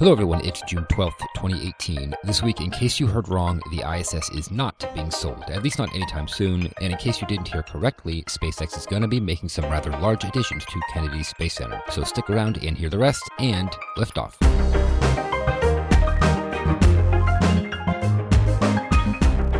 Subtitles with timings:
[0.00, 0.46] Hello, everyone.
[0.46, 2.14] It's June 12th, 2018.
[2.22, 5.80] This week, in case you heard wrong, the ISS is not being sold, at least
[5.80, 6.72] not anytime soon.
[6.80, 9.90] And in case you didn't hear correctly, SpaceX is going to be making some rather
[9.90, 11.82] large additions to Kennedy Space Center.
[11.90, 14.38] So stick around and hear the rest, and lift off.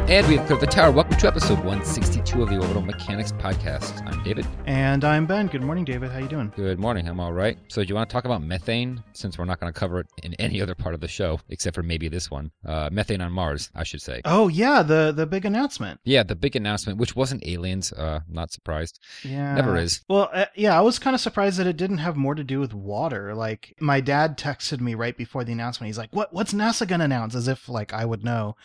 [0.09, 0.90] And we have cleared the tower.
[0.90, 4.02] Welcome to episode 162 of the Orbital Mechanics Podcast.
[4.06, 4.46] I'm David.
[4.64, 5.48] And I'm Ben.
[5.48, 6.11] Good morning, David.
[6.11, 6.50] How are you doing?
[6.56, 7.06] Good morning.
[7.06, 7.59] I'm all right.
[7.68, 9.05] So, do you want to talk about methane?
[9.12, 11.74] Since we're not going to cover it in any other part of the show, except
[11.74, 14.23] for maybe this one, uh, methane on Mars, I should say.
[14.24, 16.01] Oh yeah, the the big announcement.
[16.05, 17.93] Yeah, the big announcement, which wasn't aliens.
[17.93, 19.01] Uh, not surprised.
[19.23, 20.01] Yeah, Never is.
[20.09, 22.60] Well, uh, yeah, I was kind of surprised that it didn't have more to do
[22.60, 23.34] with water.
[23.34, 25.88] Like my dad texted me right before the announcement.
[25.88, 26.32] He's like, "What?
[26.32, 28.56] What's NASA gonna announce?" As if like I would know.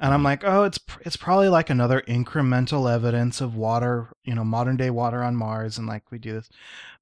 [0.00, 4.44] And I'm like, oh, it's it's probably like another incremental evidence of water, you know,
[4.44, 6.48] modern day water on Mars, and like we do this.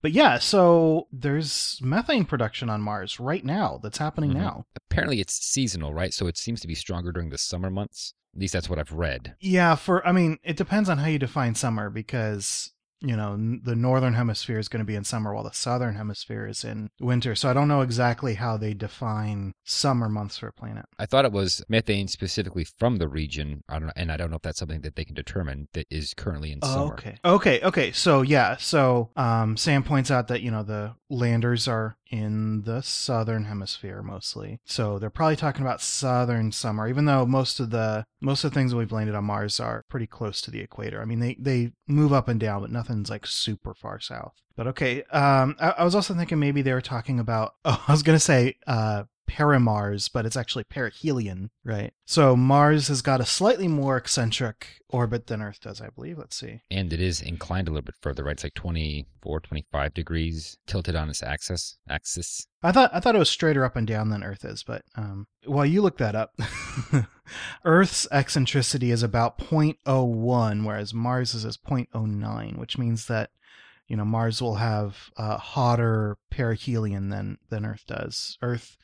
[0.00, 3.78] But yeah, so there's methane production on Mars right now.
[3.82, 4.36] That's happening Mhm.
[4.36, 4.66] now.
[4.90, 6.14] Apparently, it's seasonal, right?
[6.14, 8.14] So it seems to be stronger during the summer months.
[8.34, 9.34] At least that's what I've read.
[9.40, 13.76] Yeah, for I mean, it depends on how you define summer because you know the
[13.76, 17.34] northern hemisphere is going to be in summer while the southern hemisphere is in winter.
[17.34, 20.86] So I don't know exactly how they define summer months for a planet.
[20.98, 23.62] I thought it was methane specifically from the region.
[23.68, 25.86] I don't know, and I don't know if that's something that they can determine that
[25.90, 26.94] is currently in summer.
[26.94, 27.16] Okay.
[27.24, 27.60] Okay.
[27.62, 27.92] Okay.
[27.92, 28.56] So yeah.
[28.56, 34.02] So um, Sam points out that you know the landers are in the southern hemisphere
[34.02, 34.60] mostly.
[34.64, 38.54] So they're probably talking about southern summer, even though most of the most of the
[38.54, 41.00] things that we've landed on Mars are pretty close to the equator.
[41.00, 44.34] I mean, they they move up and down, but nothing's like super far south.
[44.56, 45.02] But okay.
[45.04, 47.54] Um, I, I was also thinking maybe they were talking about.
[47.64, 51.92] Oh, I was gonna say uh Paramars, but it's actually perihelion, right?
[52.06, 56.18] So Mars has got a slightly more eccentric orbit than Earth does, I believe.
[56.18, 56.60] Let's see.
[56.70, 58.32] And it is inclined a little bit further, right?
[58.32, 61.76] It's like 24, 25 degrees tilted on its axis.
[61.88, 62.46] Axis.
[62.62, 65.26] I thought I thought it was straighter up and down than Earth is, but um,
[65.44, 66.38] while you look that up,
[67.64, 73.30] Earth's eccentricity is about 0.01, whereas Mars is as 0.09, which means that
[73.86, 78.38] you know Mars will have uh, hotter perihelion than than Earth does.
[78.42, 78.76] Earth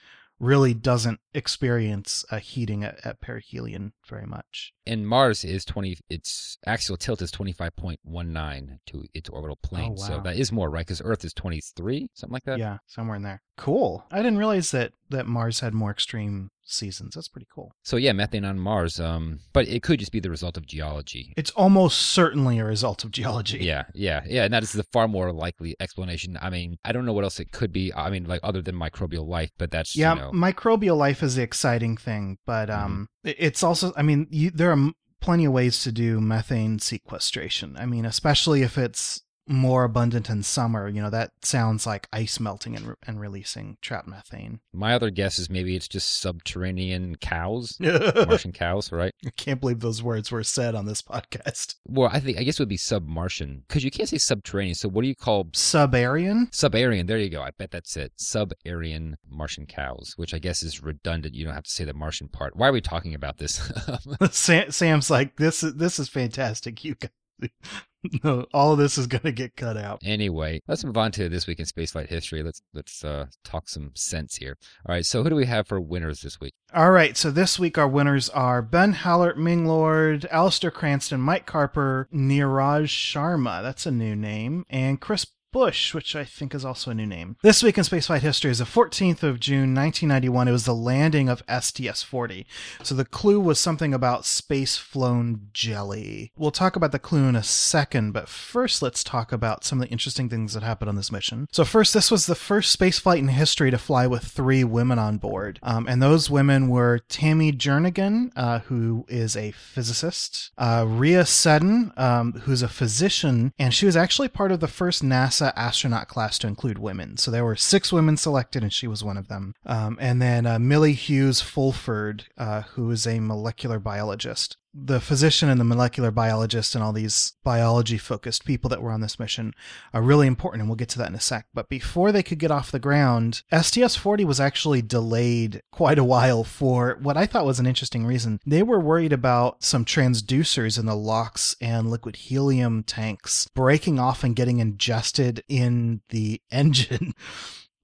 [0.42, 4.72] really doesn't experience a heating at, at perihelion very much.
[4.84, 9.96] And Mars is 20, its axial tilt is 25.19 to its orbital oh, plane.
[9.96, 10.22] So Oh, wow.
[10.24, 10.84] that is more, right?
[10.84, 12.58] Because Earth is 23, something like that.
[12.58, 13.40] Yeah, somewhere in there.
[13.56, 14.04] Cool.
[14.10, 17.14] I didn't realize that that Mars had more extreme seasons.
[17.14, 17.72] That's pretty cool.
[17.82, 18.98] So yeah, methane on Mars.
[18.98, 21.32] Um, but it could just be the result of geology.
[21.36, 23.58] It's almost certainly a result of geology.
[23.58, 26.38] Yeah, yeah, yeah, and that is the far more likely explanation.
[26.40, 27.92] I mean, I don't know what else it could be.
[27.94, 31.36] I mean, like other than microbial life, but that's Yeah, you know, microbial life is
[31.36, 33.92] the exciting thing, but um, it- it's also.
[33.96, 34.90] I mean, you, there are
[35.20, 37.76] plenty of ways to do methane sequestration.
[37.76, 40.88] I mean, especially if it's more abundant in summer.
[40.88, 44.60] You know, that sounds like ice melting and, re- and releasing trapped methane.
[44.72, 49.12] my other guess is maybe it's just subterranean cows, Martian cows, right?
[49.26, 51.76] I can't believe those words were said on this podcast.
[51.86, 54.74] Well, I think I guess it would be sub-Martian because you can't say subterranean.
[54.74, 56.54] So what do you call Subarian.
[56.54, 57.42] Sub-Aryan, there you go.
[57.42, 58.12] I bet that's it.
[58.16, 61.34] Sub-Aryan Martian cows, which I guess is redundant.
[61.34, 62.56] You don't have to say the Martian part.
[62.56, 63.70] Why are we talking about this?
[64.30, 66.84] Sam, Sam's like, this is this is fantastic.
[66.84, 67.10] You guys,
[68.24, 70.00] no, all of this is gonna get cut out.
[70.04, 72.42] anyway, let's move on to this week in spaceflight history.
[72.42, 74.56] Let's let's uh, talk some sense here.
[74.86, 76.54] All right, so who do we have for winners this week?
[76.74, 81.46] All right, so this week our winners are Ben Hallert, Ming Lord, Alistair Cranston, Mike
[81.46, 86.90] Carper, Neeraj Sharma, that's a new name, and Chris Bush, which I think is also
[86.90, 87.36] a new name.
[87.42, 90.48] This week in spaceflight history is the 14th of June, 1991.
[90.48, 92.46] It was the landing of STS-40.
[92.82, 96.32] So the clue was something about space-flown jelly.
[96.36, 99.86] We'll talk about the clue in a second, but first let's talk about some of
[99.86, 101.48] the interesting things that happened on this mission.
[101.52, 105.18] So first, this was the first spaceflight in history to fly with three women on
[105.18, 111.26] board, um, and those women were Tammy Jernigan, uh, who is a physicist, uh, Rhea
[111.26, 116.08] Seddon, um, who's a physician, and she was actually part of the first NASA astronaut
[116.08, 117.16] class to include women.
[117.16, 119.54] So there were six women selected, and she was one of them.
[119.66, 125.48] Um, and then uh, Millie Hughes Fulford, uh, who is a molecular biologist the physician
[125.48, 129.54] and the molecular biologist and all these biology focused people that were on this mission
[129.92, 131.46] are really important and we'll get to that in a sec.
[131.52, 136.44] But before they could get off the ground sts-40 was actually delayed quite a while
[136.44, 138.40] for what i thought was an interesting reason.
[138.46, 144.24] They were worried about some transducers in the LOX and liquid helium tanks breaking off
[144.24, 147.14] and getting ingested in the engine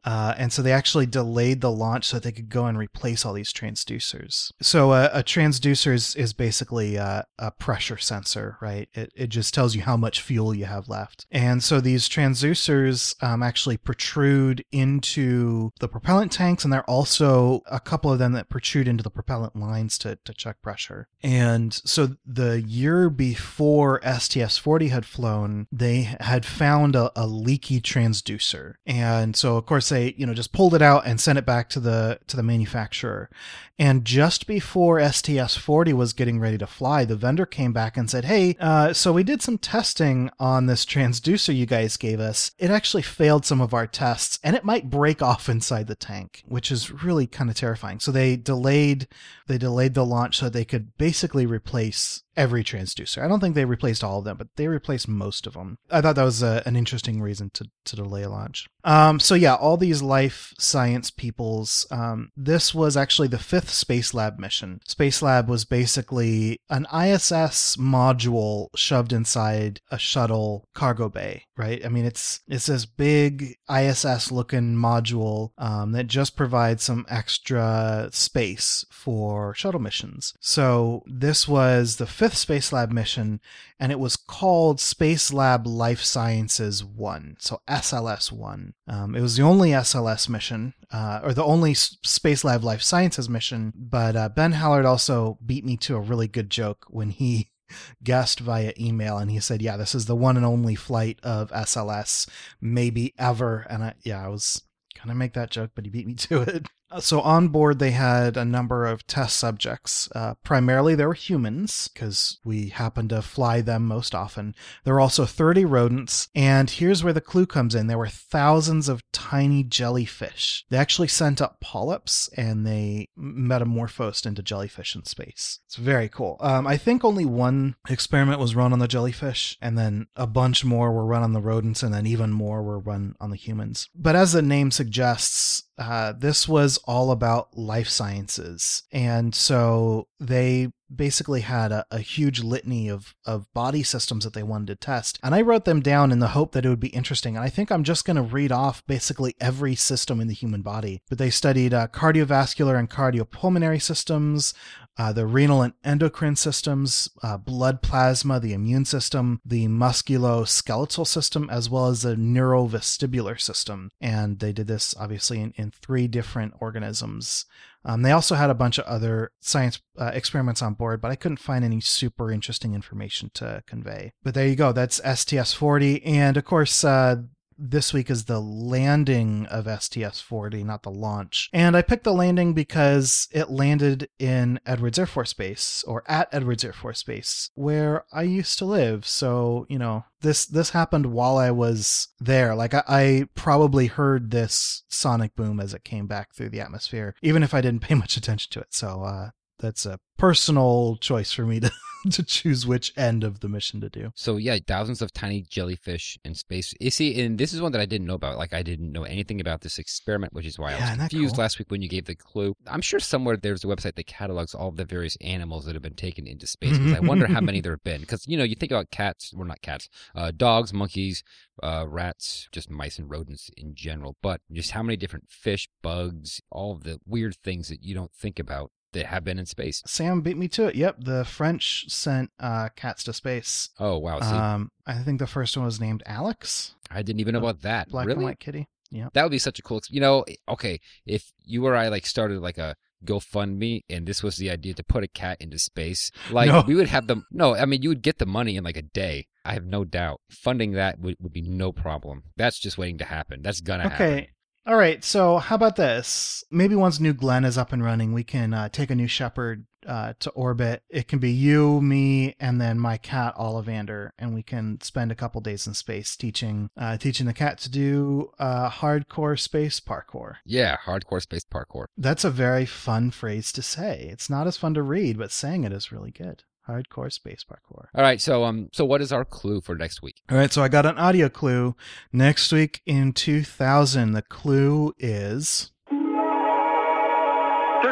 [0.09, 3.35] Uh, and so they actually delayed the launch so they could go and replace all
[3.35, 4.51] these transducers.
[4.63, 8.89] So uh, a transducer is, is basically a, a pressure sensor, right?
[8.95, 11.27] It, it just tells you how much fuel you have left.
[11.31, 17.61] And so these transducers um, actually protrude into the propellant tanks, and there are also
[17.71, 21.09] a couple of them that protrude into the propellant lines to, to check pressure.
[21.23, 27.83] And so the year before STS 40 had flown, they had found a, a leaky
[27.83, 28.77] transducer.
[28.87, 31.69] And so, of course, they, you know, just pulled it out and sent it back
[31.71, 33.31] to the, to the manufacturer.
[33.79, 38.11] And just before STS 40 was getting ready to fly, the vendor came back and
[38.11, 42.51] said, Hey, uh, so we did some testing on this transducer you guys gave us.
[42.59, 46.43] It actually failed some of our tests and it might break off inside the tank,
[46.47, 48.01] which is really kind of terrifying.
[48.01, 49.07] So they delayed,
[49.47, 53.21] they delayed the launch so they could basically replace every transducer.
[53.21, 55.77] I don't think they replaced all of them, but they replaced most of them.
[55.91, 58.69] I thought that was a, an interesting reason to, to delay launch.
[58.85, 61.87] Um, so yeah, all these life science peoples.
[61.91, 64.81] Um, this was actually the fifth Space Lab mission.
[64.87, 71.85] Space Lab was basically an ISS module shoved inside a shuttle cargo bay, right?
[71.85, 78.09] I mean, it's it's this big ISS looking module um, that just provides some extra
[78.13, 80.35] space for shuttle missions.
[80.41, 83.41] So this was the fifth Space Lab mission,
[83.79, 88.75] and it was called Space Lab Life Sciences 1, so SLS 1.
[88.87, 93.29] Um, it was the only SLS mission, uh, or the only Space Lab Life Sciences
[93.29, 97.51] mission, but uh, Ben Hallert also beat me to a really good joke when he
[98.03, 101.51] guessed via email and he said yeah this is the one and only flight of
[101.51, 102.27] sls
[102.63, 104.63] maybe ever and I, yeah i was
[104.99, 106.67] gonna make that joke but he beat me to it
[107.01, 110.09] so on board, they had a number of test subjects.
[110.15, 114.55] Uh, primarily, there were humans because we happen to fly them most often.
[114.85, 118.89] There were also 30 rodents, and here's where the clue comes in: there were thousands
[118.89, 120.65] of tiny jellyfish.
[120.71, 125.61] They actually sent up polyps, and they metamorphosed into jellyfish in space.
[125.67, 126.37] It's very cool.
[126.41, 130.65] Um, I think only one experiment was run on the jellyfish, and then a bunch
[130.65, 133.89] more were run on the rodents, and then even more were run on the humans.
[133.95, 138.83] But as the name suggests, uh, this was all about life sciences.
[138.91, 144.43] And so they basically had a, a, huge litany of, of body systems that they
[144.43, 145.19] wanted to test.
[145.23, 147.37] And I wrote them down in the hope that it would be interesting.
[147.37, 150.63] And I think I'm just going to read off basically every system in the human
[150.63, 151.03] body.
[151.09, 154.55] But they studied uh, cardiovascular and cardiopulmonary systems,
[154.99, 161.49] uh, the renal and endocrine systems, uh, blood plasma, the immune system, the musculoskeletal system,
[161.51, 163.91] as well as the neurovestibular system.
[164.01, 167.47] And they did this obviously in, in three different organisms.
[167.85, 171.17] Um, they also had a bunch of other science uh, experiments on board, but I
[171.17, 174.13] couldn't find any super interesting information to convey.
[174.25, 174.73] But there you go.
[174.73, 176.05] That's STS 40.
[176.05, 177.23] And of course, uh,
[177.59, 181.51] this week is the landing of STS 40, not the launch.
[181.53, 186.29] And I picked the landing because it landed in Edwards Air Force Base or at
[186.33, 189.07] Edwards Air Force Base where I used to live.
[189.07, 192.55] So, you know, this this happened while I was there.
[192.55, 197.15] Like I, I probably heard this sonic boom as it came back through the atmosphere,
[197.23, 198.73] even if I didn't pay much attention to it.
[198.73, 201.71] So uh that's a personal choice for me to
[202.11, 204.13] to choose which end of the mission to do.
[204.15, 206.75] So yeah, thousands of tiny jellyfish in space.
[206.81, 208.39] You see, and this is one that I didn't know about.
[208.39, 211.35] Like I didn't know anything about this experiment, which is why yeah, I was confused
[211.37, 211.43] cool?
[211.43, 212.55] last week when you gave the clue.
[212.67, 215.95] I'm sure somewhere there's a website that catalogs all the various animals that have been
[215.95, 216.79] taken into space.
[216.95, 218.01] I wonder how many there have been.
[218.01, 221.23] Because you know, you think about cats, well, not cats, uh, dogs, monkeys,
[221.63, 226.41] uh, rats, just mice and rodents in general, but just how many different fish, bugs,
[226.51, 229.83] all the weird things that you don't think about that have been in space.
[229.87, 230.75] Sam beat me to it.
[230.75, 233.71] Yep, the French sent uh, cats to space.
[233.79, 234.21] Oh wow!
[234.21, 234.35] See?
[234.35, 236.75] Um, I think the first one was named Alex.
[236.91, 237.89] I didn't even know about that.
[237.89, 238.17] Black really?
[238.17, 238.69] and white kitty.
[238.91, 239.81] Yeah, that would be such a cool.
[239.91, 244.37] You know, okay, if you or I like started like a GoFundMe and this was
[244.37, 246.65] the idea to put a cat into space, like no.
[246.67, 247.27] we would have them.
[247.31, 249.27] No, I mean you would get the money in like a day.
[249.45, 252.25] I have no doubt funding that would, would be no problem.
[252.37, 253.43] That's just waiting to happen.
[253.43, 253.91] That's gonna okay.
[253.91, 254.13] happen.
[254.13, 254.31] Okay.
[254.69, 256.45] All right, so how about this?
[256.51, 259.65] Maybe once New Glenn is up and running, we can uh, take a new Shepard
[259.87, 260.83] uh, to orbit.
[260.91, 265.15] It can be you, me, and then my cat Ollivander, and we can spend a
[265.15, 270.35] couple days in space teaching uh, teaching the cat to do uh, hardcore space parkour.
[270.45, 271.87] Yeah, hardcore space parkour.
[271.97, 274.11] That's a very fun phrase to say.
[274.13, 277.87] It's not as fun to read, but saying it is really good hardcore space parkour.
[277.95, 280.17] All right, so um, so what is our clue for next week?
[280.31, 281.75] All right, so I got an audio clue.
[282.13, 285.73] Next week in 2000, the clue is.
[285.91, 285.99] They're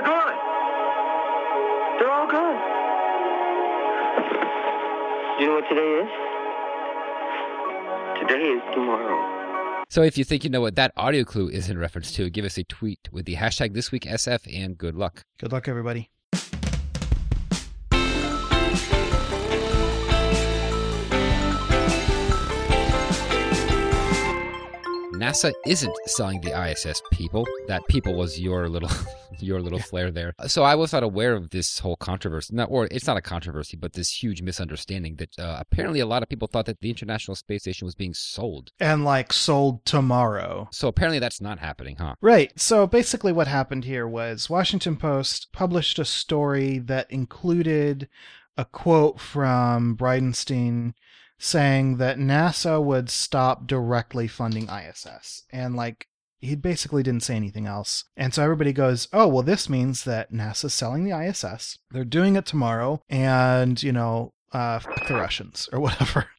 [0.02, 0.36] gone.
[1.98, 2.60] They're all gone.
[5.40, 6.08] You know what today is?
[8.20, 9.36] Today is tomorrow.
[9.88, 12.44] So if you think you know what that audio clue is in reference to, give
[12.44, 15.22] us a tweet with the hashtag this week SF and good luck.
[15.38, 16.10] Good luck, everybody.
[25.16, 27.46] NASA isn't selling the ISS people.
[27.68, 28.90] That people was your little
[29.38, 30.34] your little flair there.
[30.46, 32.54] So I was not aware of this whole controversy.
[32.54, 36.22] Not or it's not a controversy, but this huge misunderstanding that uh, apparently a lot
[36.22, 38.70] of people thought that the International Space Station was being sold.
[38.78, 40.68] And like sold tomorrow.
[40.70, 42.16] So apparently that's not happening, huh?
[42.20, 42.52] Right.
[42.60, 48.08] So basically what happened here was Washington Post published a story that included
[48.58, 50.94] a quote from Bridenstine
[51.38, 55.44] saying that NASA would stop directly funding ISS.
[55.50, 56.06] And like
[56.38, 58.04] he basically didn't say anything else.
[58.16, 61.78] And so everybody goes, "Oh, well this means that NASA's selling the ISS.
[61.90, 66.28] They're doing it tomorrow and, you know, uh the Russians or whatever."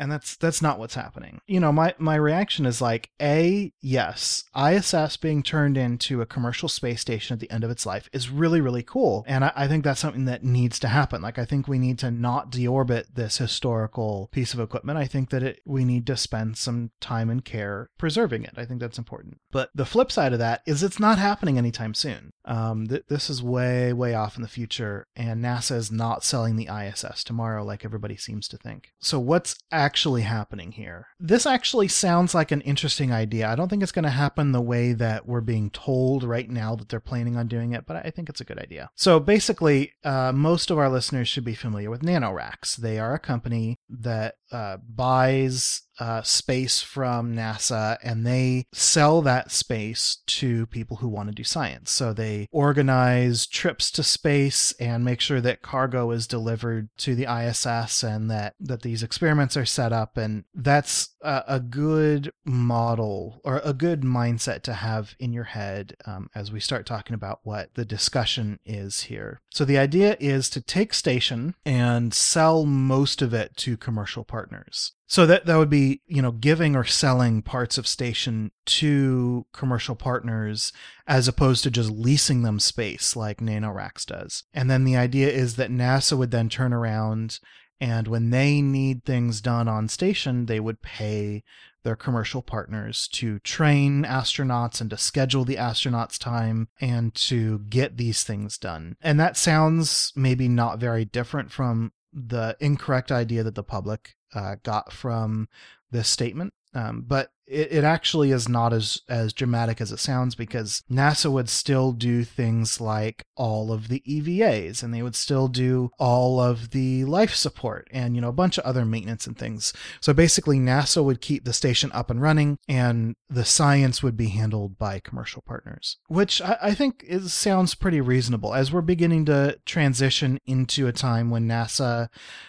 [0.00, 1.42] and that's that's not what's happening.
[1.46, 6.70] You know, my my reaction is like, a yes, ISS being turned into a commercial
[6.70, 9.68] space station at the end of its life is really really cool, and I, I
[9.68, 11.20] think that's something that needs to happen.
[11.20, 14.98] Like, I think we need to not deorbit this historical piece of equipment.
[14.98, 18.54] I think that it we need to spend some time and care preserving it.
[18.56, 19.38] I think that's important.
[19.52, 22.32] But the flip side of that is it's not happening anytime soon.
[22.46, 26.56] Um, th- this is way way off in the future, and NASA is not selling
[26.56, 28.92] the ISS tomorrow like everybody seems to think.
[28.98, 29.89] So what's actually
[30.22, 31.08] happening here.
[31.18, 33.48] This actually sounds like an interesting idea.
[33.48, 36.76] I don't think it's going to happen the way that we're being told right now
[36.76, 38.90] that they're planning on doing it, but I think it's a good idea.
[38.94, 42.76] So basically, uh, most of our listeners should be familiar with NanoRacks.
[42.76, 49.50] They are a company that uh, buys uh, space from NASA and they sell that
[49.50, 51.90] space to people who want to do science.
[51.90, 57.26] So they organize trips to space and make sure that cargo is delivered to the
[57.30, 60.16] ISS and that, that these experiments are set up.
[60.16, 66.30] And that's a, good model or a good mindset to have in your head um,
[66.34, 69.40] as we start talking about what the discussion is here.
[69.50, 74.92] So the idea is to take station and sell most of it to commercial partners.
[75.06, 79.96] So that that would be, you know, giving or selling parts of station to commercial
[79.96, 80.72] partners
[81.04, 84.44] as opposed to just leasing them space like NanoRacks does.
[84.54, 87.40] And then the idea is that NASA would then turn around
[87.80, 91.42] and when they need things done on station, they would pay
[91.82, 97.96] their commercial partners to train astronauts and to schedule the astronauts' time and to get
[97.96, 98.96] these things done.
[99.00, 104.56] And that sounds maybe not very different from the incorrect idea that the public uh,
[104.62, 105.48] got from
[105.90, 106.52] this statement.
[106.74, 111.30] Um, but it, it actually is not as as dramatic as it sounds because NASA
[111.30, 116.40] would still do things like all of the EVAs and they would still do all
[116.40, 119.72] of the life support and you know a bunch of other maintenance and things.
[120.00, 124.28] So basically NASA would keep the station up and running and the science would be
[124.28, 129.24] handled by commercial partners, which I, I think is sounds pretty reasonable as we're beginning
[129.26, 132.08] to transition into a time when NASA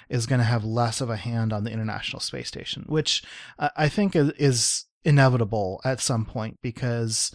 [0.09, 3.23] is going to have less of a hand on the International Space Station, which
[3.57, 7.33] I think is, is inevitable at some point because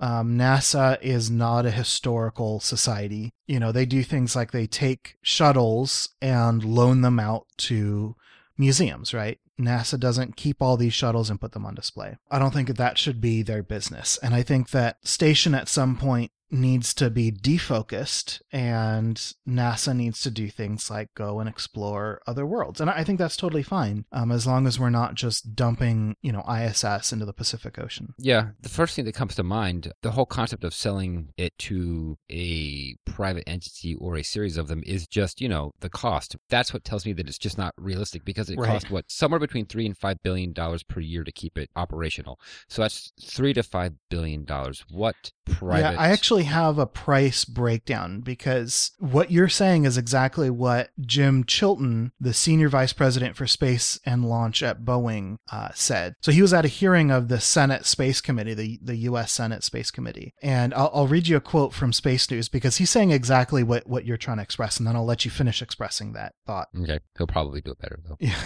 [0.00, 3.32] um, NASA is not a historical society.
[3.46, 8.14] You know, they do things like they take shuttles and loan them out to
[8.56, 9.38] museums, right?
[9.60, 12.16] NASA doesn't keep all these shuttles and put them on display.
[12.30, 14.18] I don't think that that should be their business.
[14.22, 19.16] And I think that station at some point needs to be defocused and
[19.48, 22.80] NASA needs to do things like go and explore other worlds.
[22.80, 26.32] And I think that's totally fine um, as long as we're not just dumping, you
[26.32, 28.14] know, ISS into the Pacific Ocean.
[28.18, 32.16] Yeah, the first thing that comes to mind, the whole concept of selling it to
[32.30, 36.36] a private entity or a series of them is just, you know, the cost.
[36.48, 38.68] That's what tells me that it's just not realistic because it Right.
[38.70, 42.40] costs what somewhere between 3 and 5 billion dollars per year to keep it operational.
[42.68, 44.84] So that's 3 to 5 billion dollars.
[44.90, 46.08] What private Yeah, I
[46.38, 52.32] actually have a price breakdown because what you're saying is exactly what Jim Chilton, the
[52.32, 56.14] senior vice president for space and launch at Boeing, uh, said.
[56.20, 59.32] So he was at a hearing of the Senate Space Committee, the, the U.S.
[59.32, 60.32] Senate Space Committee.
[60.42, 63.88] And I'll, I'll read you a quote from Space News because he's saying exactly what,
[63.88, 66.68] what you're trying to express, and then I'll let you finish expressing that thought.
[66.80, 68.16] Okay, he'll probably do it better though.
[68.20, 68.36] Yeah.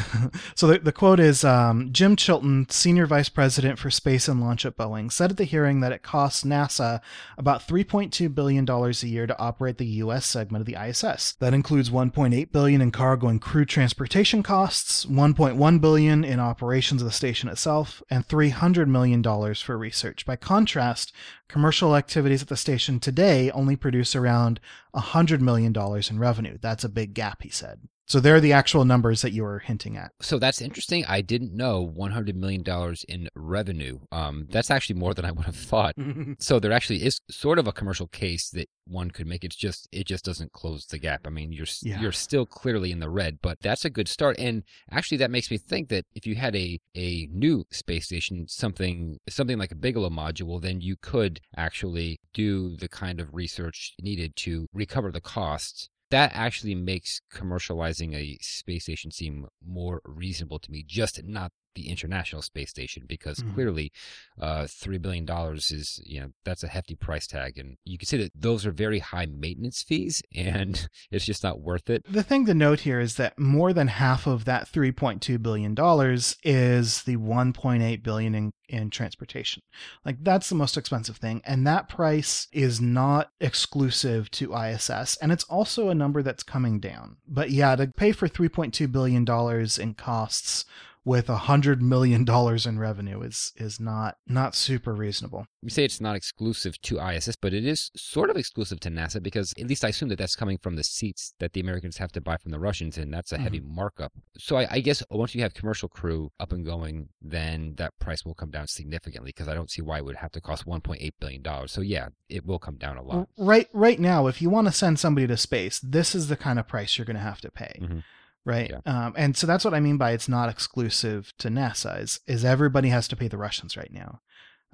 [0.55, 4.65] So the, the quote is um, Jim Chilton, Senior Vice President for Space and Launch
[4.65, 7.01] at Boeing, said at the hearing that it costs NASA
[7.43, 10.27] about $3.2 billion a year to operate the U.S.
[10.27, 11.33] segment of the ISS.
[11.35, 17.07] That includes 1.8 billion in cargo and crew transportation costs, 1.1 billion in operations of
[17.07, 19.23] the station itself, and $300 million
[19.55, 20.27] for research.
[20.27, 21.13] By contrast,
[21.49, 24.61] commercial activities at the station today only produce around
[24.95, 25.75] $100 million
[26.11, 26.59] in revenue.
[26.61, 27.81] That's a big gap, he said.
[28.07, 30.11] So they're the actual numbers that you were hinting at.
[30.21, 31.05] So that's interesting.
[31.07, 32.63] I didn't know $100 million
[33.09, 34.01] in revenue.
[34.11, 35.95] Um, that's actually more than I would have thought.
[36.39, 39.45] So there actually is sort of a commercial case that one could make.
[39.45, 41.21] It's just it just doesn't close the gap.
[41.27, 42.01] I mean, you're Yeah.
[42.01, 44.37] you're still clearly in the red, but that's a good start.
[44.39, 48.47] And actually, that makes me think that if you had a a new space station,
[48.49, 53.95] something something like a Bigelow module, then you could actually do the kind of research
[54.01, 55.89] needed to recover the costs.
[56.13, 61.89] That actually makes commercializing a space station seem more reasonable to me, just not the
[61.89, 63.55] International Space Station, because Mhm.
[63.55, 63.93] clearly
[64.41, 68.07] uh, three billion dollars is you know that's a hefty price tag, and you can
[68.07, 72.05] see that those are very high maintenance fees, and it's just not worth it.
[72.11, 76.37] The thing to note here is that more than half of that 3.2 billion dollars
[76.43, 79.63] is the 1.8 billion in, in transportation.
[80.05, 85.31] Like that's the most expensive thing and that price is not exclusive to ISS and
[85.33, 87.17] it's also a number that's coming down.
[87.29, 90.65] But yeah, to pay for 3.2 billion dollars in costs
[91.05, 95.47] with a hundred million dollars in revenue is is not not super reasonable.
[95.63, 99.23] You say it's not exclusive to ISS, but it is sort of exclusive to NASA
[99.23, 102.13] because at least I assume that that's coming from the seats that the Americans have
[102.13, 104.13] to buy from the Russians, and that's a heavy markup.
[104.39, 108.25] So I, I guess once you have commercial crew up and going, then that price
[108.25, 111.11] will come down significantly because I don't see why it would have to cost 1.8
[111.21, 111.73] billion dollars.
[111.73, 113.29] So yeah, it will come down a lot.
[113.39, 116.59] Right right now, if you want to send somebody to space, this is the kind
[116.59, 117.79] of price you're going to have to pay.
[117.81, 118.03] Mhm.
[118.45, 118.73] Right.
[118.87, 122.45] Um, and so that's what I mean by it's not exclusive to NASA is, is
[122.45, 124.21] everybody has to pay the Russians right now.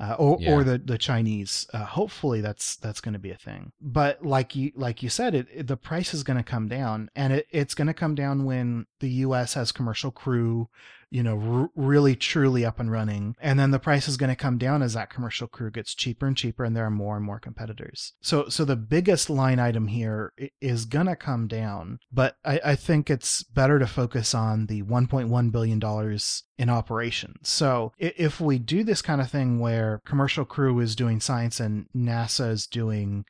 [0.00, 0.52] Uh, or, Yeah.
[0.54, 1.66] or the, the Chinese.
[1.74, 3.72] Uh, hopefully that's, that's going to be a thing.
[3.80, 7.10] But like you, like you said, it, it- the price is going to come down
[7.16, 9.54] and it, it's going to come down when the U.S.
[9.54, 10.68] has commercial crew,
[11.10, 13.34] you know, r- really truly up and running.
[13.40, 16.26] And then the price is going to come down as that commercial crew gets cheaper
[16.26, 18.14] and cheaper and there are more and more competitors.
[18.20, 22.74] So, so the biggest line item here is going to come down, but I, I
[22.76, 26.18] think it's better to focus on the $1.1 billion
[26.58, 27.48] in operations.
[27.48, 31.86] So if we do this kind of thing where commercial crew is doing science and
[31.96, 33.24] NASA is doing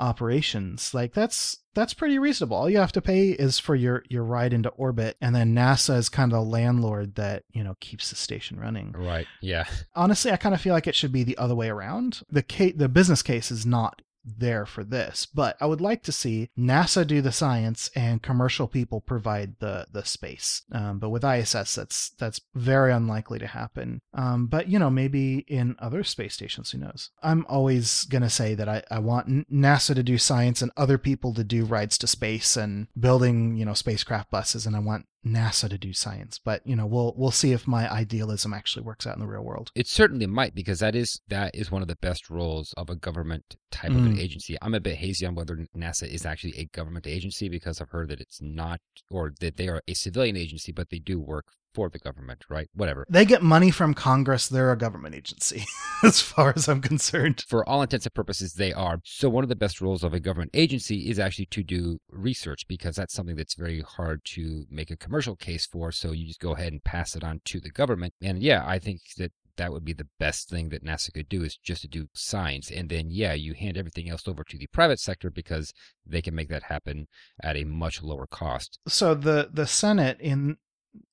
[0.00, 4.24] operations like that's that's pretty reasonable all you have to pay is for your your
[4.24, 8.10] ride into orbit and then nasa is kind of the landlord that you know keeps
[8.10, 9.26] the station running Right.
[9.40, 9.64] Yeah.
[9.94, 12.74] honestly i kind of feel like it should be the other way around the case
[12.76, 17.06] the business case is not there for this but i would like to see nasa
[17.06, 20.62] do the science and commercial people provide the the space.
[20.72, 24.00] Um, but with iss that's that's very unlikely to happen.
[24.14, 27.10] Um, but you know maybe in other space stations who knows?
[27.22, 30.98] I'm always going to say that I, I want nasa to do science and other
[30.98, 35.06] people to do rides to space and building you know spacecraft buses and i want
[35.24, 39.06] nasa to do science but you know we'll we'll see if my idealism actually works
[39.06, 41.88] out in the real world It certainly might because that is that is one of
[41.88, 44.18] the best roles of a government type of an Mm.
[44.18, 44.56] agency.
[44.62, 48.08] I'm a bit hazy on whether NASA is actually a government agency because I've heard
[48.08, 48.80] that it's not,
[49.10, 52.68] or that they are a civilian agency, but they do work for the government, right?
[52.74, 53.06] Whatever.
[53.08, 55.64] they get money from congress they're a government agency
[56.04, 58.98] as far as i'm concerned For all intents and purposes, they are.
[59.04, 62.66] So one of the best roles of a government agency is actually to do research
[62.68, 65.90] because that's something that's very hard to make a commercial case for.
[65.92, 68.14] So you just go ahead and pass it on to the government.
[68.22, 71.42] And yeah, I think that that would be the best thing that NASA could do
[71.42, 72.70] is just to do science.
[72.70, 75.72] And then, yeah, you hand everything else over to the private sector because
[76.06, 77.06] they can make that happen
[77.42, 78.78] at a much lower cost.
[78.88, 80.56] so the the senate in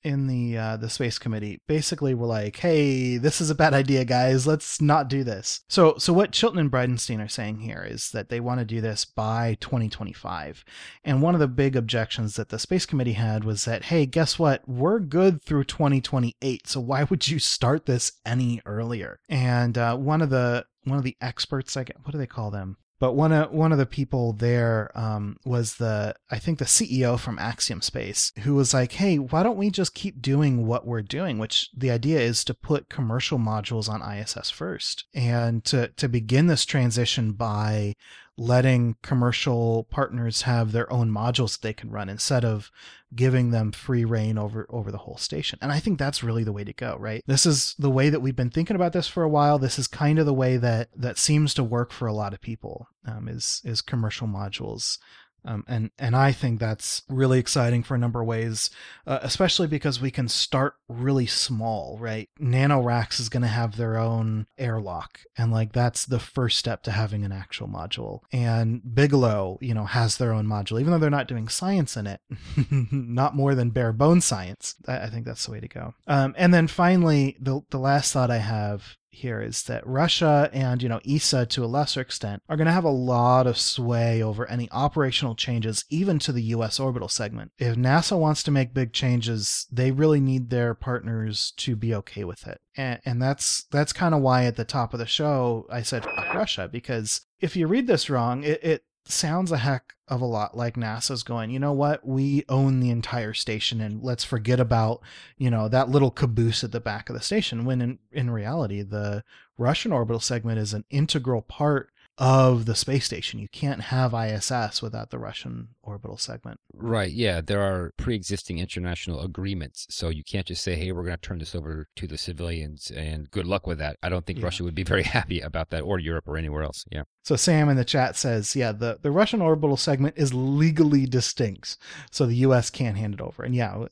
[0.03, 4.05] in the uh, the space committee basically were like, "Hey, this is a bad idea,
[4.05, 4.47] guys.
[4.47, 8.29] Let's not do this." So so what Chilton and Bridenstine are saying here is that
[8.29, 10.63] they want to do this by 2025.
[11.03, 14.39] And one of the big objections that the space committee had was that, "Hey, guess
[14.39, 14.67] what?
[14.67, 16.67] We're good through 2028.
[16.67, 21.03] So why would you start this any earlier?" And uh, one of the one of
[21.03, 22.77] the experts, I get, what do they call them?
[22.99, 27.19] But one of one of the people there um, was the I think the CEO
[27.19, 31.03] from Axiom Space, who was like, "Hey, why don't we just keep doing what we're
[31.03, 36.09] doing?" Which the idea is to put commercial modules on ISS first, and to to
[36.09, 37.95] begin this transition by
[38.37, 42.71] letting commercial partners have their own modules that they can run instead of
[43.15, 45.57] giving them free reign over over the whole station.
[45.61, 47.23] And I think that's really the way to go, right?
[47.25, 49.57] This is the way that we've been thinking about this for a while.
[49.57, 52.41] This is kind of the way that that seems to work for a lot of
[52.41, 52.87] people.
[53.05, 54.99] Um, is is commercial modules.
[55.45, 58.69] Um, and and I think that's really exciting for a number of ways,
[59.05, 62.29] uh, especially because we can start really small, right?
[62.39, 66.91] NanoRacks is going to have their own airlock, and like that's the first step to
[66.91, 68.21] having an actual module.
[68.31, 72.07] And Bigelow, you know, has their own module, even though they're not doing science in
[72.07, 72.19] it,
[72.91, 74.75] not more than bare bone science.
[74.87, 75.93] I, I think that's the way to go.
[76.07, 80.81] Um, and then finally, the the last thought I have here is that Russia and,
[80.81, 84.21] you know, ESA to a lesser extent are going to have a lot of sway
[84.21, 87.51] over any operational changes, even to the US orbital segment.
[87.57, 92.23] If NASA wants to make big changes, they really need their partners to be okay
[92.23, 92.59] with it.
[92.75, 96.05] And, and that's that's kind of why at the top of the show I said
[96.33, 100.55] Russia because if you read this wrong, it, it sounds a heck of a lot
[100.55, 105.01] like NASA's going, you know what, we own the entire station and let's forget about,
[105.37, 107.65] you know, that little caboose at the back of the station.
[107.65, 109.23] When in, in reality, the
[109.57, 113.39] Russian orbital segment is an integral part of the space station.
[113.39, 116.59] You can't have ISS without the Russian orbital segment.
[116.73, 117.11] Right.
[117.11, 117.41] Yeah.
[117.41, 119.85] There are pre existing international agreements.
[119.89, 122.89] So you can't just say, hey, we're going to turn this over to the civilians
[122.89, 123.97] and good luck with that.
[124.01, 124.45] I don't think Yeah.
[124.45, 126.85] Russia would be very happy about that or Europe or anywhere else.
[126.91, 127.03] Yeah.
[127.23, 131.77] So Sam in the chat says, yeah, the, the Russian orbital segment is legally distinct.
[132.09, 133.43] So the US can't hand it over.
[133.43, 133.85] And yeah,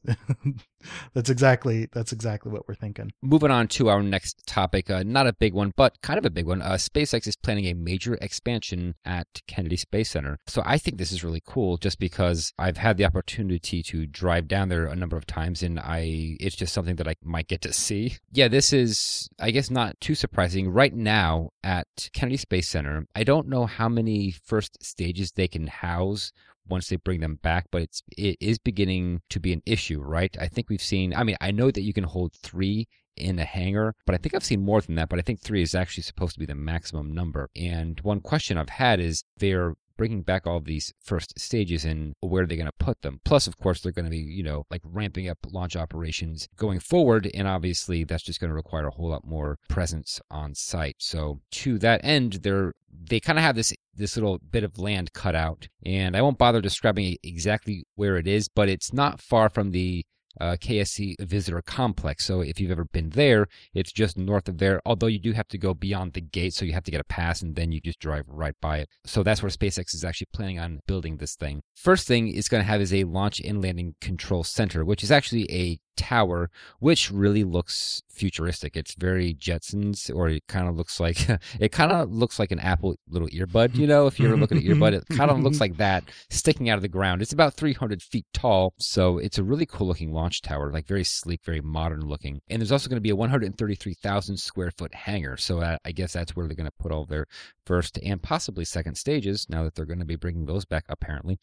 [1.14, 3.12] that's exactly that's exactly what we're thinking.
[3.22, 6.30] Moving on to our next topic, uh, not a big one, but kind of a
[6.30, 6.62] big one.
[6.62, 10.38] Uh, SpaceX is planning a major expansion at Kennedy Space Center.
[10.48, 14.48] So I think this is really cool just because I've had the opportunity to drive
[14.48, 17.62] down there a number of times and I it's just something that I might get
[17.62, 18.18] to see.
[18.32, 20.70] Yeah, this is I guess not too surprising.
[20.70, 25.68] Right now at Kennedy Space Center, I don't know how many first stages they can
[25.68, 26.32] house
[26.68, 30.36] once they bring them back, but it's it is beginning to be an issue, right?
[30.40, 31.14] I think we've seen.
[31.14, 34.36] I mean, I know that you can hold three in a hangar, but I think
[34.36, 35.10] I've seen more than that.
[35.10, 37.50] But I think three is actually supposed to be the maximum number.
[37.56, 42.44] And one question I've had is they're bringing back all these first stages and where
[42.44, 44.66] are they going to put them plus of course they're going to be you know
[44.70, 48.92] like ramping up launch operations going forward and obviously that's just going to require a
[48.92, 52.74] whole lot more presence on site so to that end they're
[53.10, 56.38] they kind of have this this little bit of land cut out and i won't
[56.38, 60.04] bother describing exactly where it is but it's not far from the
[60.40, 62.26] uh, KSC visitor complex.
[62.26, 64.82] So if you've ever been there, it's just north of there.
[64.86, 67.06] Although you do have to go beyond the gate, so you have to get a
[67.06, 68.90] pass, and then you just drive right by it.
[69.06, 71.62] So that's where SpaceX is actually planning on building this thing.
[71.76, 75.12] First thing it's going to have is a launch and landing control center, which is
[75.12, 78.76] actually a tower, which really looks futuristic.
[78.76, 81.28] It's very Jetsons, or it kind of looks like
[81.60, 83.76] it kind of looks like an Apple little earbud.
[83.76, 86.04] You know, if you ever look at an earbud, it kind of looks like that
[86.30, 87.22] sticking out of the ground.
[87.22, 91.04] It's about 300 feet tall, so it's a really cool looking launch tower, like very
[91.04, 92.42] sleek, very modern looking.
[92.50, 96.14] And there's also going to be a 133,000 square foot hangar, so uh, I guess
[96.14, 97.26] that's where they're going to put all their
[97.66, 99.48] first and possibly second stages.
[99.50, 101.40] Now that they're going to be bringing those back, apparently,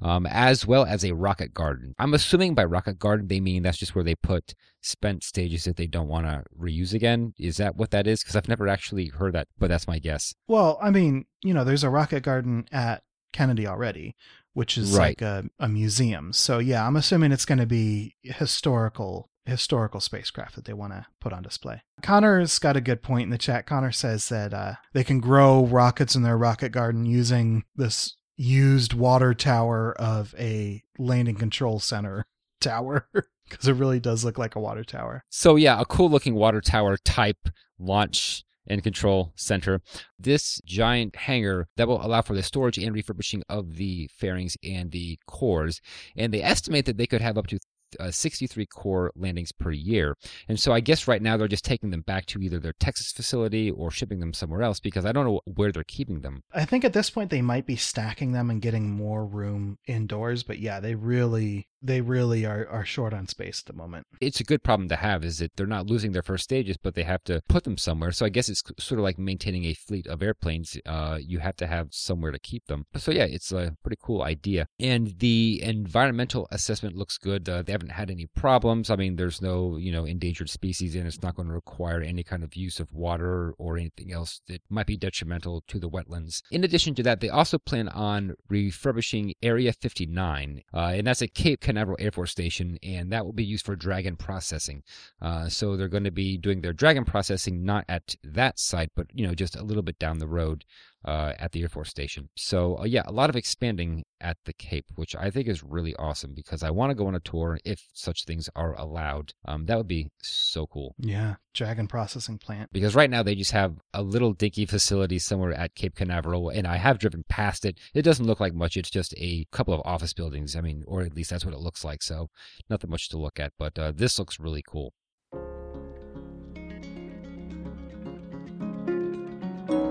[0.00, 1.94] um, as well as a rocket garden.
[1.98, 5.76] I'm assuming by rocket garden they mean that's just where they put spent stages that
[5.76, 7.34] they don't want to reuse again.
[7.38, 8.22] Is that what that is?
[8.22, 10.34] Because I've never actually heard that, but that's my guess.
[10.48, 14.14] Well, I mean, you know, there's a rocket garden at Kennedy already,
[14.54, 15.20] which is Right.
[15.20, 16.32] like a, a museum.
[16.32, 21.06] So yeah, I'm assuming it's going to be historical historical spacecraft that they want to
[21.20, 21.82] put on display.
[22.02, 23.66] Connor's got a good point in the chat.
[23.66, 28.92] Connor says that uh, they can grow rockets in their rocket garden using this used
[28.92, 32.26] water tower of a landing control center
[32.60, 33.08] tower
[33.48, 35.24] because it really does look like a water tower.
[35.30, 39.80] So yeah, a cool looking water tower type launch and control center.
[40.18, 44.90] This giant hangar that will allow for the storage and refurbishing of the fairings and
[44.90, 45.80] the cores.
[46.16, 47.60] And they estimate that they could have up to
[47.98, 50.16] uh, 63 core landings per year.
[50.48, 53.12] And so I guess right now they're just taking them back to either their Texas
[53.12, 56.42] facility or shipping them somewhere else because I don't know where they're keeping them.
[56.52, 60.42] I think at this point they might be stacking them and getting more room indoors,
[60.42, 64.06] but yeah, they really they really are, are short on space at the moment.
[64.20, 66.94] it's a good problem to have is that they're not losing their first stages but
[66.94, 68.12] they have to put them somewhere.
[68.12, 71.56] So i guess it's sort of like maintaining a fleet of airplanes uh, you have
[71.56, 72.86] to have somewhere to keep them.
[72.96, 74.66] So yeah it's a pretty cool idea.
[74.78, 77.48] And the environmental assessment looks good.
[77.48, 78.90] Uh, they haven't had any problems.
[78.90, 82.22] I mean there's no you know endangered species and it's not going to require any
[82.22, 86.42] kind of use of water or anything else that might be detrimental to the wetlands.
[86.50, 91.28] In addition to that they also plan on refurbishing area 59 uh, and that's a
[91.28, 94.82] cape canaveral air force station and that will be used for dragon processing.
[95.20, 99.06] Uh, so they're going to be doing their dragon processing not at that site but
[99.12, 100.64] you know just a little bit down the road
[101.06, 104.52] uh, at the air force station so uh, yeah a lot of expanding at the
[104.52, 107.58] cape which i think is really awesome because i want to go on a tour
[107.64, 112.70] if such things are allowed um, that would be so cool Yeah, dragon processing plant.
[112.72, 116.66] because right now they just have a little dinky facility somewhere at Cape Canaveral, and
[116.66, 117.78] I have driven past it.
[117.94, 120.56] It doesn't look like much; it's just a couple of office buildings.
[120.56, 122.02] I mean, or at least that's what it looks like.
[122.02, 122.28] So,
[122.68, 123.52] nothing much to look at.
[123.58, 124.92] But uh, this looks really cool.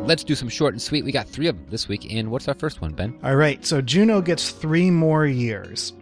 [0.06, 1.04] Let's do some short and sweet.
[1.04, 2.14] We got three of them this week.
[2.14, 3.18] And what's our first one, Ben?
[3.24, 5.94] All right, so Juno gets three more years.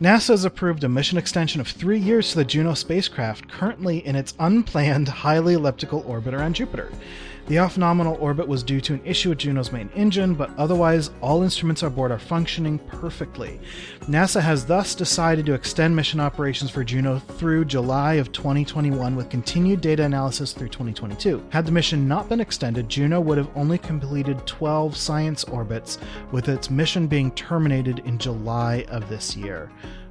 [0.00, 4.14] NASA has approved a mission extension of three years to the Juno spacecraft, currently in
[4.14, 6.92] its unplanned highly elliptical orbit around Jupiter.
[7.46, 11.10] The off nominal orbit was due to an issue with Juno's main engine, but otherwise,
[11.20, 13.60] all instruments aboard are functioning perfectly.
[14.06, 19.30] NASA has thus decided to extend mission operations for Juno through July of 2021 with
[19.30, 21.44] continued data analysis through 2022.
[21.50, 25.98] Had the mission not been extended, Juno would have only completed 12 science orbits,
[26.32, 29.70] with its mission being terminated in July of this year.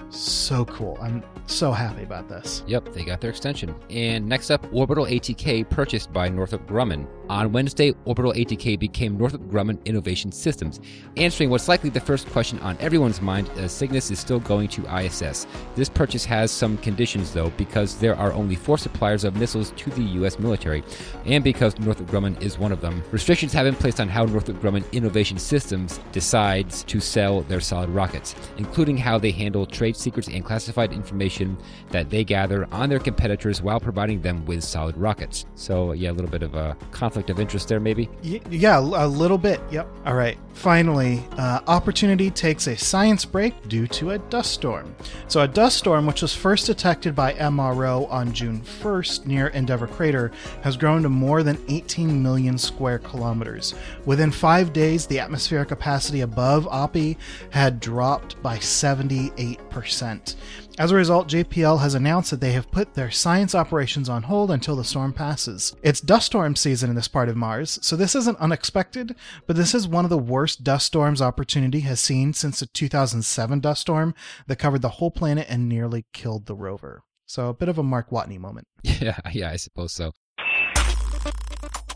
[0.10, 0.98] So cool.
[1.02, 2.64] I'm so happy about this.
[2.68, 3.76] Yep, they got their extension.
[3.90, 7.08] And next up, Orbital ATK purchased by Northrop Grumman.
[7.28, 10.80] On Wednesday, Orbital ATK became Northrop Grumman Innovation Systems,
[11.18, 14.86] answering what's likely the first question on everyone's mind as Cygnus is still going to
[14.96, 15.48] ISS.
[15.76, 19.90] This purchase has some conditions, though, because there are only four suppliers of missiles to
[19.90, 20.38] the U.S.
[20.38, 20.84] military,
[21.26, 23.02] and because Northrop Grumman is one of them.
[23.12, 27.90] Restrictions have been placed on how Northrop Grumman Innovation Systems decides to sell their solid
[27.90, 31.58] rockets, including how they handle trade secrets and classified information
[31.90, 35.48] that they gather on their competitors while providing them with solid rockets.
[35.56, 38.10] So, yeah, a little bit of a conflict of interest there, maybe.
[38.24, 39.60] Y- yeah, a little bit.
[39.72, 39.88] Yep.
[40.06, 40.38] All right.
[40.54, 44.96] Finally, uh, Opportunity takes a science break due to a dust storm.
[45.28, 49.88] So, a dust storm, which was first detected by MRO on June 1st near Endeavour
[49.88, 50.32] Crater,
[50.64, 53.76] has grown to more than 18 million square kilometers.
[54.06, 57.18] Within five days, the atmospheric capacity above Oppy
[57.50, 60.36] had dropped by 78%.
[60.78, 64.52] As a result, JPL has announced that they have put their science operations on hold
[64.52, 65.74] until the storm passes.
[65.82, 69.16] It's dust storm season in this part of Mars, so this isn't unexpected,
[69.48, 73.62] but this is one of the worst dust storms Opportunity has seen since the 2007
[73.62, 74.14] dust storm
[74.48, 77.04] that covered the whole planet and nearly killed the rover.
[77.26, 78.68] So a bit of a Mark Watney moment.
[78.84, 80.12] Yeah, yeah, I suppose so.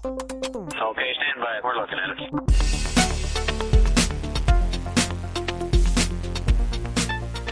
[0.06, 1.60] Okay, stand by.
[1.63, 2.79] We're looking at it.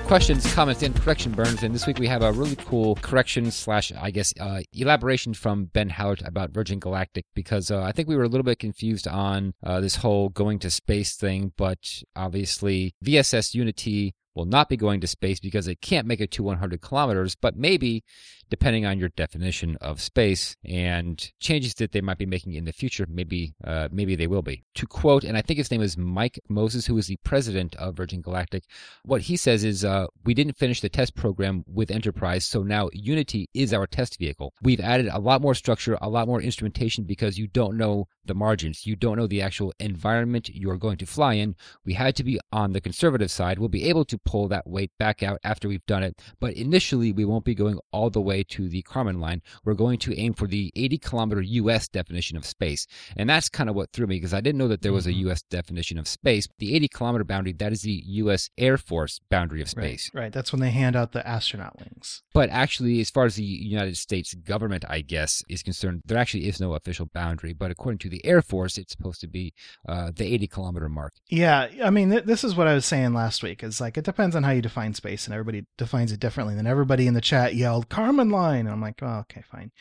[0.08, 1.64] Questions, comments, and correction burns.
[1.64, 5.66] And this week we have a really cool correction slash, I guess, uh, elaboration from
[5.66, 9.06] Ben Hallert about Virgin Galactic because uh, I think we were a little bit confused
[9.06, 11.52] on uh, this whole going to space thing.
[11.58, 16.32] But obviously, VSS Unity will not be going to space because it can't make it
[16.32, 18.06] to 100 kilometers, but maybe
[18.50, 22.72] depending on your definition of space and changes that they might be making in the
[22.72, 24.64] future, maybe uh, maybe they will be.
[24.76, 27.98] To quote, and I think his name is Mike Moses, who is the president of
[27.98, 28.64] Virgin Galactic,
[29.04, 32.90] what he says is, uh, "We didn't finish the test program with Enterprise, so now
[32.94, 34.54] Unity is our test vehicle.
[34.62, 38.36] We've added a lot more structure, a lot more instrumentation because you don't know the
[38.36, 41.56] margins, you don't know the actual environment you are going to fly in.
[41.86, 43.60] We had to be on the conservative side.
[43.60, 47.12] We'll be able to pull that weight back out after we've done it, but initially
[47.12, 49.42] we won't be going all the way to the Kármán line.
[49.64, 51.88] We're going to aim for the 80 kilometer U.S.
[51.88, 52.88] definition of space.
[53.16, 55.14] And that's kind of what threw me because I didn't know that there was a
[55.14, 55.42] U.S.
[55.44, 56.48] definition of space.
[56.60, 58.50] The 80 kilometer boundary, that is the U.S.
[58.58, 60.10] Air Force boundary of space.
[60.14, 60.34] Right, right.
[60.34, 62.24] That's when they hand out the astronaut wings.
[62.34, 66.48] But actually, as far as the United States government, I guess, is concerned, there actually
[66.48, 67.54] is no official boundary.
[67.54, 69.54] But according to the Air Force, it's supposed to be
[69.88, 71.14] uh, the 80 kilometer mark.
[71.30, 73.64] Yeah, I mean, th- this is what I was saying last week.
[73.64, 76.54] Is like it depends on how you define space, and everybody defines it differently.
[76.54, 79.72] And then everybody in the chat yelled "Kármán line," and I'm like, oh, okay, fine.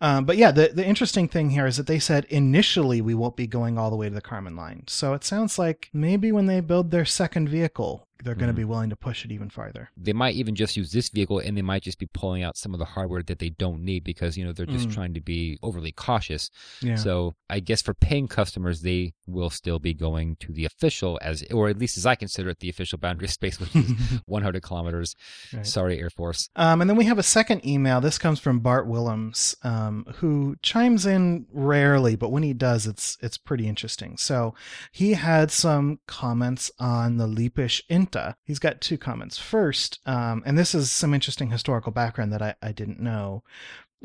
[0.00, 3.36] Um, but yeah, the the interesting thing here is that they said initially we won't
[3.36, 4.84] be going all the way to the Kármán line.
[4.86, 8.64] So it sounds like maybe when they build their second vehicle, they're going to be
[8.64, 9.90] willing to push it even farther.
[9.96, 12.72] They might even just use this vehicle and they might just be pulling out some
[12.72, 14.94] of the hardware that they don't need because, you know, they're just Mm.
[14.94, 16.48] trying to be overly cautious.
[16.80, 16.94] Yeah.
[16.94, 21.42] So I guess for paying customers, they will still be going to the official, as
[21.50, 23.90] or at least as I consider it, the official boundary space, which is
[24.26, 25.16] 100 kilometers.
[25.52, 25.66] Right.
[25.66, 26.48] Sorry, Air Force.
[26.54, 28.00] Um, and then we have a second email.
[28.00, 33.18] This comes from Bart Willems, um, who chimes in rarely, but when he does, it's
[33.20, 34.16] it's pretty interesting.
[34.16, 34.54] So
[34.92, 38.34] he had some comments on the Lippisch Ente.
[38.44, 39.38] He's got two comments.
[39.38, 43.42] First, um, and this is some interesting historical background that I, I didn't know.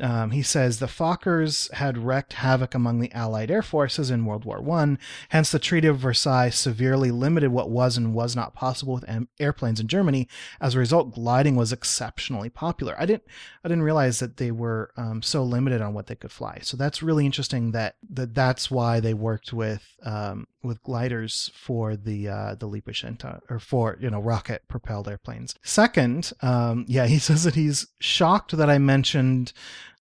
[0.00, 4.44] Um, he says the Fokkers had wreaked havoc among the Allied air forces in World
[4.44, 4.98] War One.
[5.30, 9.28] Hence, the Treaty of Versailles severely limited what was and was not possible with am-
[9.40, 10.28] airplanes in Germany.
[10.60, 12.94] As a result, gliding was exceptionally popular.
[12.98, 13.24] I didn't,
[13.64, 16.60] I didn't realize that they were um, so limited on what they could fly.
[16.62, 17.72] So that's really interesting.
[17.72, 23.04] That that that's why they worked with um, with gliders for the uh, the Lippisch
[23.48, 25.54] or for you know rocket propelled airplanes.
[25.62, 29.52] Second, um, yeah, he says that he's shocked that I mentioned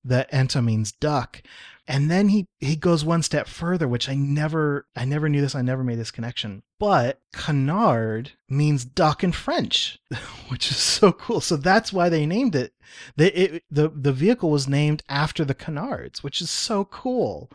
[0.08, 1.42] that Ente means duck.
[1.88, 5.56] And then he he goes one step further, which I never I never knew this.
[5.56, 6.64] I never made this connection.
[6.80, 10.00] But canard means duck in French,
[10.50, 11.42] which is so cool.
[11.42, 12.74] So that's why they named it.
[13.16, 17.52] They, it the the vehicle was named after the canards, which is so cool.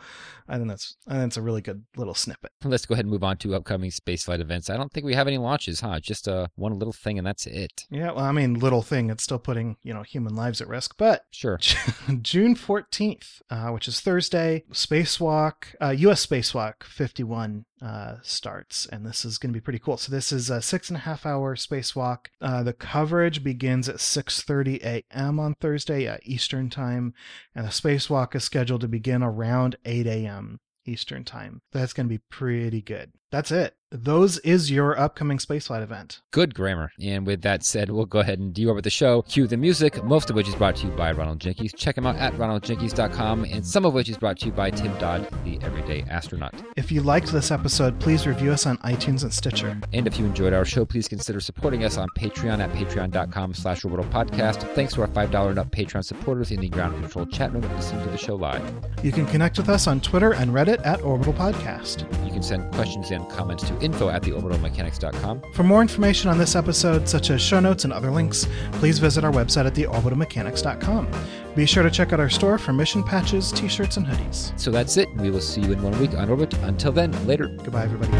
[0.48, 2.52] I think that's I think it's a really good little snippet.
[2.62, 4.68] Let's go ahead and move on to upcoming spaceflight events.
[4.68, 6.00] I don't think we have any launches, huh?
[6.00, 7.86] Just uh, one little thing, and that's it.
[7.90, 9.08] Yeah, well, I mean, little thing.
[9.08, 11.58] It's still putting you know human lives at risk, but Sure.
[12.20, 19.24] June 14th, uh, which is Thursday, Spacewalk, uh, US Spacewalk 51 uh, starts, and this
[19.24, 19.96] is going to be pretty cool.
[19.96, 22.26] So this is a six and a half hour spacewalk.
[22.40, 25.40] Uh, the coverage begins at 6:30 a.m.
[25.40, 27.14] on Thursday uh, Eastern time,
[27.54, 30.60] and the spacewalk is scheduled to begin around 8 a.m.
[30.86, 31.62] Eastern time.
[31.72, 33.12] That's going to be pretty good.
[33.30, 33.76] That's it.
[33.94, 36.22] Those is your upcoming spaceflight event.
[36.30, 36.92] Good grammar.
[36.98, 39.20] And with that said, we'll go ahead and deorbit the show.
[39.20, 41.74] Cue the music, most of which is brought to you by Ronald Jenkins.
[41.74, 44.96] Check him out at ronaldjenkins.com, and some of which is brought to you by Tim
[44.98, 46.54] Dodd, the everyday astronaut.
[46.74, 49.78] If you liked this episode, please review us on iTunes and Stitcher.
[49.92, 53.84] And if you enjoyed our show, please consider supporting us on Patreon at patreon.com slash
[53.84, 54.62] orbital podcast.
[54.74, 58.02] Thanks to our $5 and up Patreon supporters in the ground control chat room listening
[58.04, 58.62] to the show live.
[59.02, 62.10] You can connect with us on Twitter and Reddit at Orbital Podcast.
[62.24, 65.52] You can send questions and comments to info at theorbitalmechanics.com.
[65.52, 69.24] For more information on this episode, such as show notes and other links, please visit
[69.24, 71.08] our website at theorbitalmechanics.com.
[71.54, 74.58] Be sure to check out our store for mission patches, t shirts, and hoodies.
[74.58, 75.12] So that's it.
[75.16, 76.54] We will see you in one week on orbit.
[76.62, 77.48] Until then, later.
[77.48, 78.12] Goodbye, everybody.